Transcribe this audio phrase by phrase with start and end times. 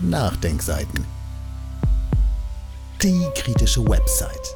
[0.00, 1.04] Nachdenkseiten.
[3.02, 4.54] Die kritische Website.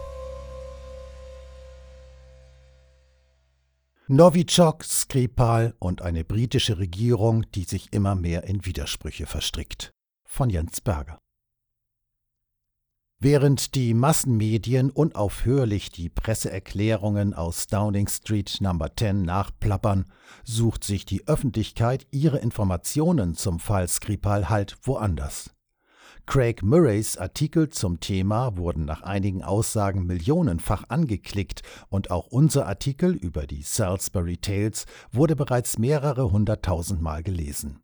[4.06, 9.90] Novichok, Skripal und eine britische Regierung, die sich immer mehr in Widersprüche verstrickt.
[10.24, 11.18] Von Jens Berger.
[13.24, 18.76] Während die Massenmedien unaufhörlich die Presseerklärungen aus Downing Street No.
[18.96, 20.06] 10 nachplappern,
[20.42, 25.54] sucht sich die Öffentlichkeit ihre Informationen zum Fall Skripal halt woanders.
[26.26, 33.12] Craig Murrays Artikel zum Thema wurden nach einigen Aussagen millionenfach angeklickt und auch unser Artikel
[33.14, 37.81] über die Salisbury Tales wurde bereits mehrere hunderttausend Mal gelesen.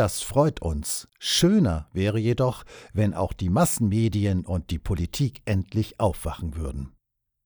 [0.00, 1.08] Das freut uns.
[1.18, 2.64] Schöner wäre jedoch,
[2.94, 6.96] wenn auch die Massenmedien und die Politik endlich aufwachen würden.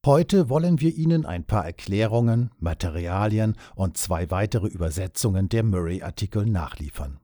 [0.07, 7.19] Heute wollen wir Ihnen ein paar Erklärungen, Materialien und zwei weitere Übersetzungen der Murray-Artikel nachliefern.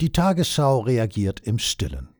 [0.00, 2.15] Die Tagesschau reagiert im Stillen.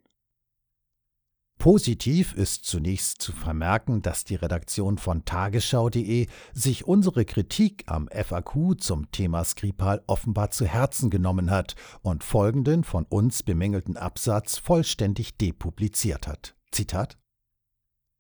[1.67, 8.79] Positiv ist zunächst zu vermerken, dass die Redaktion von tagesschau.de sich unsere Kritik am FAQ
[8.79, 15.39] zum Thema Skripal offenbar zu Herzen genommen hat und folgenden von uns bemängelten Absatz vollständig
[15.39, 16.55] depubliziert hat.
[16.71, 17.19] Zitat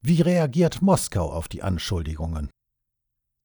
[0.02, 2.50] Wie reagiert Moskau auf die Anschuldigungen?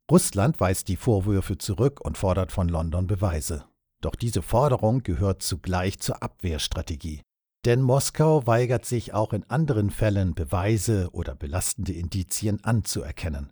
[0.09, 3.65] Russland weist die Vorwürfe zurück und fordert von London Beweise.
[4.01, 7.21] Doch diese Forderung gehört zugleich zur Abwehrstrategie.
[7.65, 13.51] Denn Moskau weigert sich auch in anderen Fällen Beweise oder belastende Indizien anzuerkennen.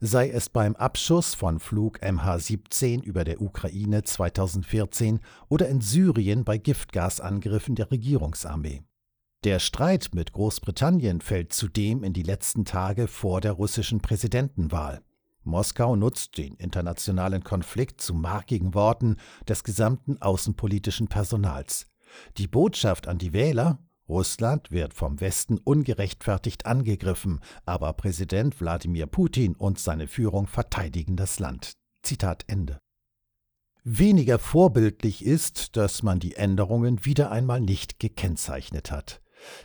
[0.00, 6.58] Sei es beim Abschuss von Flug MH17 über der Ukraine 2014 oder in Syrien bei
[6.58, 8.82] Giftgasangriffen der Regierungsarmee.
[9.44, 15.02] Der Streit mit Großbritannien fällt zudem in die letzten Tage vor der russischen Präsidentenwahl.
[15.44, 19.16] Moskau nutzt den internationalen Konflikt zu markigen Worten
[19.48, 21.86] des gesamten außenpolitischen Personals.
[22.38, 23.78] Die Botschaft an die Wähler
[24.08, 31.40] Russland wird vom Westen ungerechtfertigt angegriffen, aber Präsident Wladimir Putin und seine Führung verteidigen das
[31.40, 31.72] Land.
[32.02, 32.78] Zitat Ende.
[33.82, 39.20] Weniger vorbildlich ist, dass man die Änderungen wieder einmal nicht gekennzeichnet hat.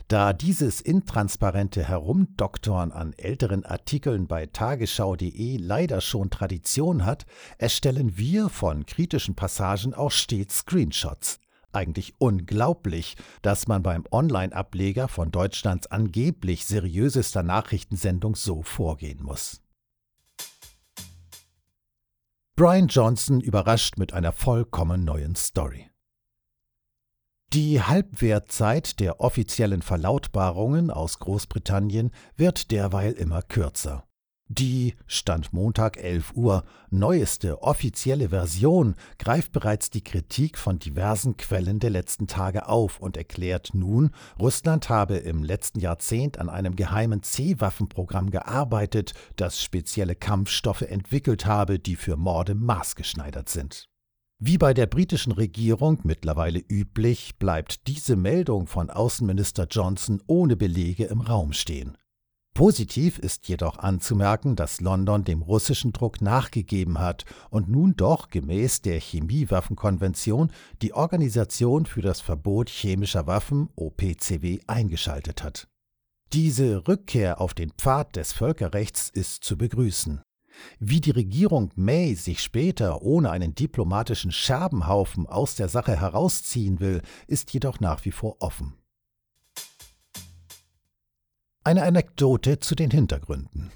[0.06, 7.26] Da dieses intransparente Herumdoktoren an älteren Artikeln bei tagesschau.de leider schon Tradition hat,
[7.58, 11.40] erstellen wir von kritischen Passagen auch stets Screenshots
[11.72, 19.60] eigentlich unglaublich, dass man beim Online-Ableger von Deutschlands angeblich seriösester Nachrichtensendung so vorgehen muss.
[22.54, 25.88] Brian Johnson überrascht mit einer vollkommen neuen Story.
[27.52, 34.06] Die Halbwertzeit der offiziellen Verlautbarungen aus Großbritannien wird derweil immer kürzer.
[34.58, 41.78] Die, Stand Montag 11 Uhr, neueste offizielle Version greift bereits die Kritik von diversen Quellen
[41.78, 47.22] der letzten Tage auf und erklärt nun, Russland habe im letzten Jahrzehnt an einem geheimen
[47.22, 53.88] C-Waffenprogramm gearbeitet, das spezielle Kampfstoffe entwickelt habe, die für Morde maßgeschneidert sind.
[54.38, 61.04] Wie bei der britischen Regierung mittlerweile üblich, bleibt diese Meldung von Außenminister Johnson ohne Belege
[61.04, 61.96] im Raum stehen.
[62.54, 68.82] Positiv ist jedoch anzumerken, dass London dem russischen Druck nachgegeben hat und nun doch gemäß
[68.82, 70.52] der Chemiewaffenkonvention
[70.82, 75.66] die Organisation für das Verbot chemischer Waffen OPCW eingeschaltet hat.
[76.34, 80.20] Diese Rückkehr auf den Pfad des Völkerrechts ist zu begrüßen.
[80.78, 87.00] Wie die Regierung May sich später ohne einen diplomatischen Scherbenhaufen aus der Sache herausziehen will,
[87.26, 88.74] ist jedoch nach wie vor offen.
[91.64, 93.70] Eine Anekdote zu den Hintergründen.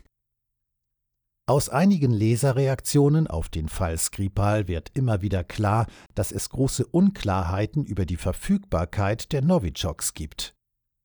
[1.48, 5.86] Aus einigen Leserreaktionen auf den Fall Skripal wird immer wieder klar,
[6.16, 10.56] dass es große Unklarheiten über die Verfügbarkeit der Novichoks gibt.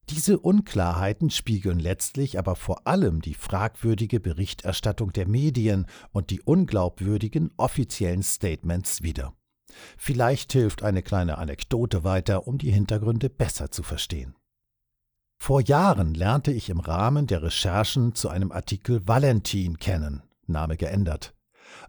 [0.09, 7.52] Diese Unklarheiten spiegeln letztlich aber vor allem die fragwürdige Berichterstattung der Medien und die unglaubwürdigen
[7.58, 9.36] offiziellen Statements wider.
[9.97, 14.35] Vielleicht hilft eine kleine Anekdote weiter, um die Hintergründe besser zu verstehen.
[15.43, 21.34] Vor Jahren lernte ich im Rahmen der Recherchen zu einem Artikel Valentin kennen, Name geändert.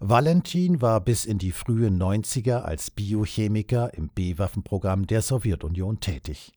[0.00, 6.54] Valentin war bis in die frühen 90er als Biochemiker im B-Waffenprogramm der Sowjetunion tätig.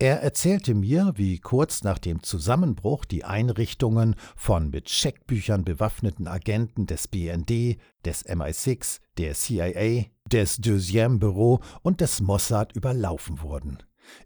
[0.00, 6.86] Er erzählte mir, wie kurz nach dem Zusammenbruch die Einrichtungen von mit Scheckbüchern bewaffneten Agenten
[6.86, 13.78] des BND, des MI6, der CIA, des Deuxième Bureau und des Mossad überlaufen wurden.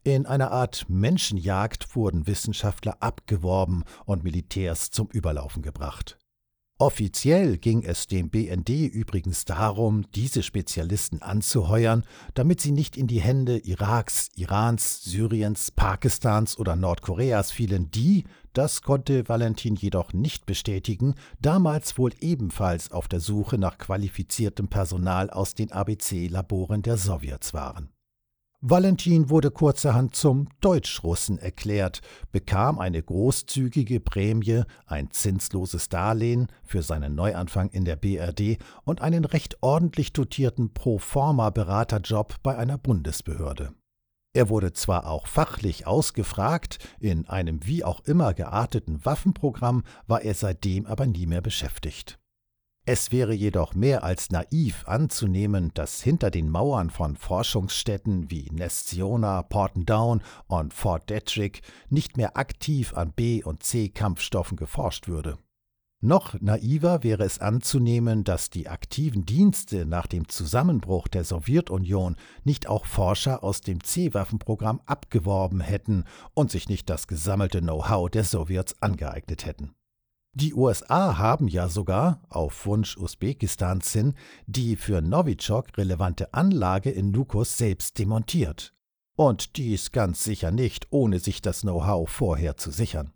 [0.05, 6.19] In einer Art Menschenjagd wurden Wissenschaftler abgeworben und Militärs zum Überlaufen gebracht.
[6.81, 13.21] Offiziell ging es dem BND übrigens darum, diese Spezialisten anzuheuern, damit sie nicht in die
[13.21, 18.25] Hände Iraks, Irans, Syriens, Pakistans oder Nordkoreas fielen, die,
[18.55, 25.29] das konnte Valentin jedoch nicht bestätigen, damals wohl ebenfalls auf der Suche nach qualifiziertem Personal
[25.29, 27.91] aus den ABC-Laboren der Sowjets waren.
[28.63, 37.15] Valentin wurde kurzerhand zum Deutschrussen erklärt, bekam eine großzügige Prämie, ein zinsloses Darlehen für seinen
[37.15, 43.73] Neuanfang in der BRD und einen recht ordentlich dotierten Proforma-Beraterjob bei einer Bundesbehörde.
[44.35, 50.35] Er wurde zwar auch fachlich ausgefragt, in einem wie auch immer gearteten Waffenprogramm war er
[50.35, 52.20] seitdem aber nie mehr beschäftigt.
[52.93, 59.45] Es wäre jedoch mehr als naiv anzunehmen, dass hinter den Mauern von Forschungsstätten wie Nestiona,
[59.45, 65.39] Portendown und Fort Detrick nicht mehr aktiv an B- und C-Kampfstoffen geforscht würde.
[66.01, 72.67] Noch naiver wäre es anzunehmen, dass die aktiven Dienste nach dem Zusammenbruch der Sowjetunion nicht
[72.67, 78.83] auch Forscher aus dem C-Waffenprogramm abgeworben hätten und sich nicht das gesammelte Know-how der Sowjets
[78.83, 79.77] angeeignet hätten.
[80.33, 84.15] Die USA haben ja sogar, auf Wunsch Usbekistans hin,
[84.47, 88.73] die für Novichok relevante Anlage in Nukos selbst demontiert.
[89.17, 93.13] Und dies ganz sicher nicht, ohne sich das Know-how vorher zu sichern.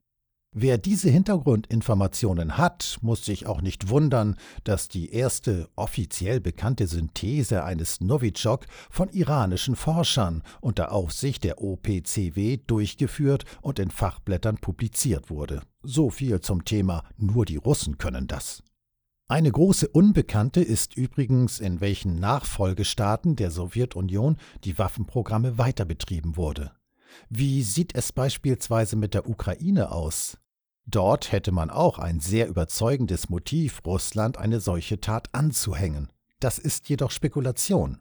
[0.57, 7.65] Wer diese Hintergrundinformationen hat, muss sich auch nicht wundern, dass die erste offiziell bekannte Synthese
[7.65, 15.63] eines Novichok von iranischen Forschern unter Aufsicht der OPCW durchgeführt und in Fachblättern publiziert wurde.
[15.83, 18.63] So viel zum Thema nur die Russen können das.
[19.27, 26.71] Eine große Unbekannte ist übrigens, in welchen Nachfolgestaaten der Sowjetunion die Waffenprogramme weiterbetrieben wurde.
[27.29, 30.39] Wie sieht es beispielsweise mit der Ukraine aus?
[30.87, 36.11] Dort hätte man auch ein sehr überzeugendes Motiv, Russland eine solche Tat anzuhängen.
[36.41, 37.99] Das ist jedoch Spekulation.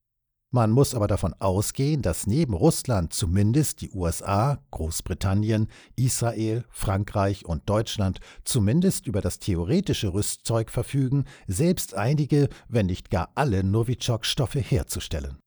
[0.56, 7.68] Man muss aber davon ausgehen, dass neben Russland zumindest die USA, Großbritannien, Israel, Frankreich und
[7.68, 15.40] Deutschland zumindest über das theoretische Rüstzeug verfügen, selbst einige, wenn nicht gar alle Novichok-Stoffe herzustellen.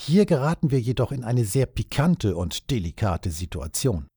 [0.00, 4.08] Hier geraten wir jedoch in eine sehr pikante und delikate Situation.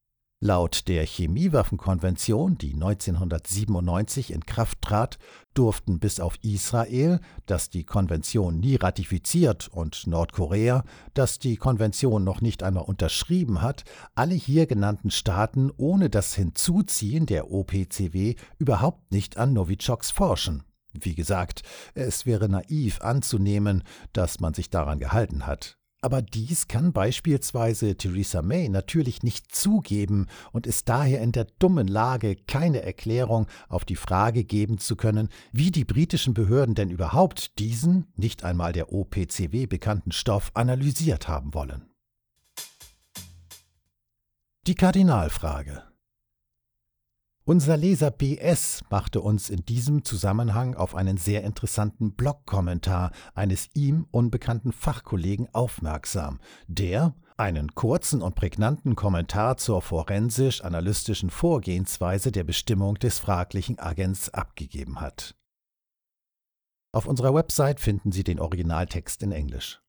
[0.44, 5.20] Laut der Chemiewaffenkonvention, die 1997 in Kraft trat,
[5.54, 10.84] durften bis auf Israel, das die Konvention nie ratifiziert, und Nordkorea,
[11.14, 13.84] das die Konvention noch nicht einmal unterschrieben hat,
[14.16, 20.64] alle hier genannten Staaten ohne das Hinzuziehen der OPCW überhaupt nicht an Novichoks forschen.
[20.92, 21.62] Wie gesagt,
[21.94, 25.78] es wäre naiv anzunehmen, dass man sich daran gehalten hat.
[26.04, 31.88] Aber dies kann beispielsweise Theresa May natürlich nicht zugeben und ist daher in der dummen
[31.88, 37.60] Lage, keine Erklärung auf die Frage geben zu können, wie die britischen Behörden denn überhaupt
[37.60, 41.86] diesen, nicht einmal der OPCW bekannten Stoff analysiert haben wollen.
[44.66, 45.91] Die Kardinalfrage
[47.44, 54.06] unser Leser BS machte uns in diesem Zusammenhang auf einen sehr interessanten Blogkommentar eines ihm
[54.12, 63.18] unbekannten Fachkollegen aufmerksam, der einen kurzen und prägnanten Kommentar zur forensisch-analytischen Vorgehensweise der Bestimmung des
[63.18, 65.36] fraglichen Agents abgegeben hat.
[66.94, 69.81] Auf unserer Website finden Sie den Originaltext in Englisch.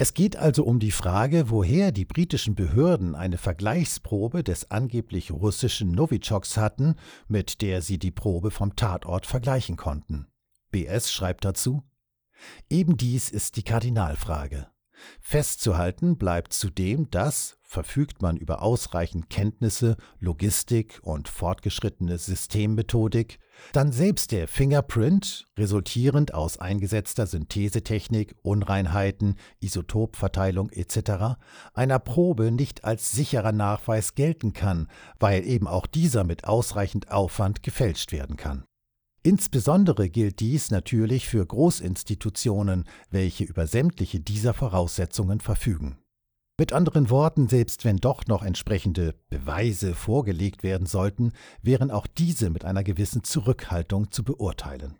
[0.00, 5.90] Es geht also um die Frage, woher die britischen Behörden eine Vergleichsprobe des angeblich russischen
[5.90, 6.94] Novichoks hatten,
[7.28, 10.26] mit der sie die Probe vom Tatort vergleichen konnten.
[10.70, 11.82] BS schreibt dazu
[12.70, 14.68] Eben dies ist die Kardinalfrage.
[15.20, 23.38] Festzuhalten bleibt zudem, dass, verfügt man über ausreichend Kenntnisse, Logistik und fortgeschrittene Systemmethodik,
[23.72, 31.38] dann selbst der Fingerprint, resultierend aus eingesetzter Synthesetechnik, Unreinheiten, Isotopverteilung etc.,
[31.72, 34.88] einer Probe nicht als sicherer Nachweis gelten kann,
[35.20, 38.64] weil eben auch dieser mit ausreichend Aufwand gefälscht werden kann.
[39.22, 45.98] Insbesondere gilt dies natürlich für Großinstitutionen, welche über sämtliche dieser Voraussetzungen verfügen.
[46.60, 52.50] Mit anderen Worten, selbst wenn doch noch entsprechende Beweise vorgelegt werden sollten, wären auch diese
[52.50, 54.98] mit einer gewissen Zurückhaltung zu beurteilen.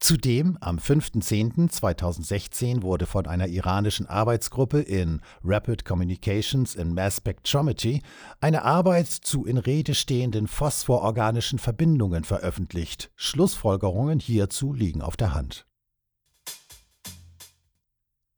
[0.00, 8.00] Zudem, am 5.10.2016 wurde von einer iranischen Arbeitsgruppe in Rapid Communications in Mass Spectrometry
[8.40, 13.10] eine Arbeit zu in Rede stehenden phosphororganischen Verbindungen veröffentlicht.
[13.14, 15.66] Schlussfolgerungen hierzu liegen auf der Hand.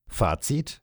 [0.08, 0.82] Fazit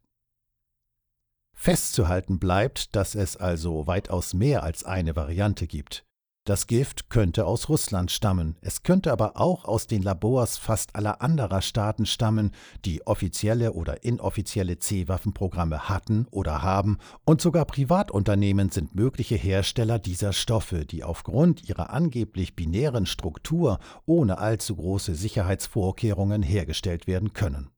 [1.63, 6.03] Festzuhalten bleibt, dass es also weitaus mehr als eine Variante gibt.
[6.45, 11.21] Das Gift könnte aus Russland stammen, es könnte aber auch aus den Labors fast aller
[11.21, 12.51] anderer Staaten stammen,
[12.83, 20.33] die offizielle oder inoffizielle C-Waffenprogramme hatten oder haben, und sogar Privatunternehmen sind mögliche Hersteller dieser
[20.33, 27.69] Stoffe, die aufgrund ihrer angeblich binären Struktur ohne allzu große Sicherheitsvorkehrungen hergestellt werden können.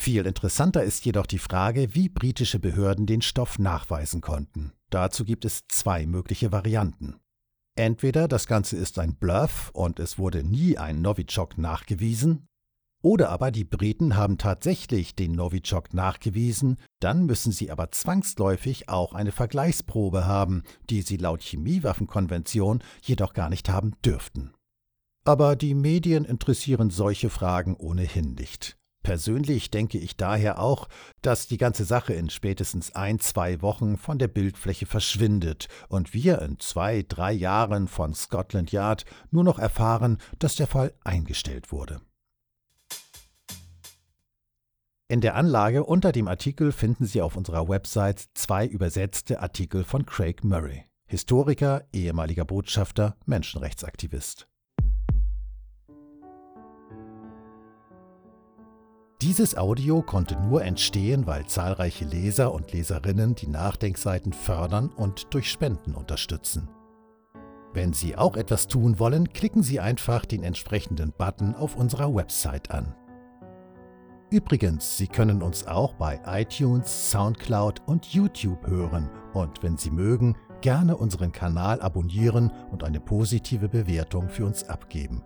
[0.00, 4.72] Viel interessanter ist jedoch die Frage, wie britische Behörden den Stoff nachweisen konnten.
[4.90, 7.16] Dazu gibt es zwei mögliche Varianten.
[7.74, 12.46] Entweder das Ganze ist ein Bluff und es wurde nie ein Novichok nachgewiesen,
[13.02, 19.12] oder aber die Briten haben tatsächlich den Novichok nachgewiesen, dann müssen sie aber zwangsläufig auch
[19.14, 24.52] eine Vergleichsprobe haben, die sie laut Chemiewaffenkonvention jedoch gar nicht haben dürften.
[25.24, 28.77] Aber die Medien interessieren solche Fragen ohnehin nicht.
[29.02, 30.88] Persönlich denke ich daher auch,
[31.22, 36.42] dass die ganze Sache in spätestens ein, zwei Wochen von der Bildfläche verschwindet und wir
[36.42, 42.00] in zwei, drei Jahren von Scotland Yard nur noch erfahren, dass der Fall eingestellt wurde.
[45.10, 50.04] In der Anlage unter dem Artikel finden Sie auf unserer Website zwei übersetzte Artikel von
[50.04, 54.48] Craig Murray, Historiker, ehemaliger Botschafter, Menschenrechtsaktivist.
[59.20, 65.50] Dieses Audio konnte nur entstehen, weil zahlreiche Leser und Leserinnen die Nachdenkseiten fördern und durch
[65.50, 66.68] Spenden unterstützen.
[67.74, 72.70] Wenn Sie auch etwas tun wollen, klicken Sie einfach den entsprechenden Button auf unserer Website
[72.70, 72.94] an.
[74.30, 80.36] Übrigens, Sie können uns auch bei iTunes, SoundCloud und YouTube hören und wenn Sie mögen,
[80.60, 85.24] gerne unseren Kanal abonnieren und eine positive Bewertung für uns abgeben.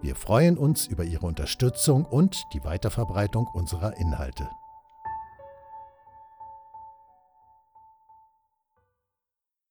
[0.00, 4.48] Wir freuen uns über Ihre Unterstützung und die Weiterverbreitung unserer Inhalte.